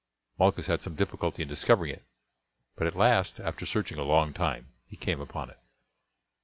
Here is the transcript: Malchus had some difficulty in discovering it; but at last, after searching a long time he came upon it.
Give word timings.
Malchus 0.39 0.65
had 0.65 0.81
some 0.81 0.95
difficulty 0.95 1.43
in 1.43 1.47
discovering 1.47 1.91
it; 1.91 2.01
but 2.75 2.87
at 2.87 2.95
last, 2.95 3.39
after 3.39 3.67
searching 3.67 3.99
a 3.99 4.03
long 4.03 4.33
time 4.33 4.73
he 4.87 4.95
came 4.97 5.21
upon 5.21 5.51
it. 5.51 5.59